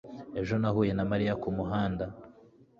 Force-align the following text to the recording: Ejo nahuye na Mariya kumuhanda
Ejo 0.39 0.53
nahuye 0.61 0.91
na 0.95 1.05
Mariya 1.11 1.39
kumuhanda 1.41 2.05